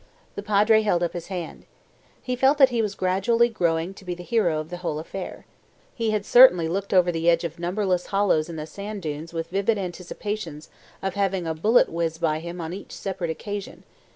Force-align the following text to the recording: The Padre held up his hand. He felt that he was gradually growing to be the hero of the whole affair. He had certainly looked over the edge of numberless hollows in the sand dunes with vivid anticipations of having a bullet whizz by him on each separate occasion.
The 0.33 0.41
Padre 0.41 0.81
held 0.81 1.03
up 1.03 1.13
his 1.13 1.27
hand. 1.27 1.65
He 2.23 2.35
felt 2.35 2.57
that 2.57 2.69
he 2.69 2.81
was 2.81 2.95
gradually 2.95 3.49
growing 3.49 3.93
to 3.93 4.03
be 4.03 4.15
the 4.15 4.23
hero 4.23 4.57
of 4.59 4.71
the 4.71 4.77
whole 4.77 4.97
affair. 4.97 5.45
He 5.93 6.09
had 6.09 6.25
certainly 6.25 6.67
looked 6.67 6.91
over 6.91 7.11
the 7.11 7.29
edge 7.29 7.43
of 7.43 7.59
numberless 7.59 8.07
hollows 8.07 8.49
in 8.49 8.55
the 8.55 8.65
sand 8.65 9.03
dunes 9.03 9.31
with 9.31 9.51
vivid 9.51 9.77
anticipations 9.77 10.71
of 11.03 11.13
having 11.13 11.45
a 11.45 11.53
bullet 11.53 11.87
whizz 11.87 12.17
by 12.17 12.39
him 12.39 12.59
on 12.59 12.73
each 12.73 12.91
separate 12.93 13.29
occasion. 13.29 13.83